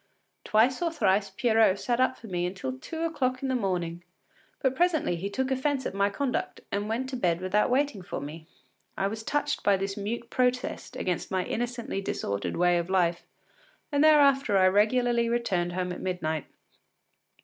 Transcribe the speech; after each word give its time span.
Twice 0.43 0.81
or 0.81 0.91
thrice 0.91 1.29
Pierrot 1.29 1.77
sat 1.79 1.99
up 1.99 2.17
for 2.17 2.25
me 2.25 2.47
until 2.47 2.71
two 2.79 3.03
o’clock 3.03 3.43
in 3.43 3.49
the 3.49 3.55
morning, 3.55 4.03
but 4.59 4.75
presently 4.75 5.15
he 5.15 5.29
took 5.29 5.51
offence 5.51 5.85
at 5.85 5.93
my 5.93 6.09
conduct 6.09 6.59
and 6.71 6.89
went 6.89 7.07
to 7.09 7.15
bed 7.15 7.39
without 7.39 7.69
waiting 7.69 8.01
for 8.01 8.19
me. 8.19 8.47
I 8.97 9.05
was 9.05 9.21
touched 9.21 9.61
by 9.63 9.77
this 9.77 9.95
mute 9.95 10.31
protest 10.31 10.95
against 10.95 11.29
my 11.29 11.45
innocently 11.45 12.01
disorderly 12.01 12.55
way 12.57 12.79
of 12.79 12.89
life, 12.89 13.27
and 13.91 14.03
thereafter 14.03 14.57
I 14.57 14.69
regularly 14.69 15.29
returned 15.29 15.73
home 15.73 15.91
at 15.91 16.01
midnight. 16.01 16.45